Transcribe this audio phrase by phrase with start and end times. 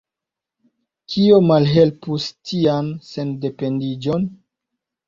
[1.15, 4.29] Kio malhelpus tian sendependiĝon?